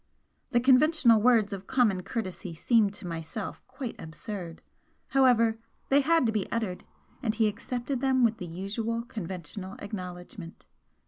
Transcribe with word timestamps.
The 0.49 0.59
conventional 0.59 1.21
words 1.21 1.53
of 1.53 1.67
common 1.67 2.01
courtesy 2.01 2.55
seemed 2.55 2.91
to 2.95 3.05
myself 3.05 3.61
quite 3.67 3.95
absurd, 4.01 4.63
however, 5.09 5.59
they 5.89 6.01
had 6.01 6.25
to 6.25 6.31
be 6.31 6.51
uttered, 6.51 6.83
and 7.21 7.35
he 7.35 7.47
accepted 7.47 8.01
them 8.01 8.23
with 8.23 8.37
the 8.37 8.47
usual 8.47 9.03
conventional 9.03 9.75
acknowledgment. 9.77 10.65